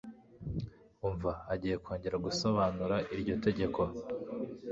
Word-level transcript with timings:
Umva! 1.07 1.31
Agiye 1.53 1.75
kongera 1.83 2.17
gusobanura 2.25 2.95
iryo 3.15 3.35
tegeko. 3.45 3.81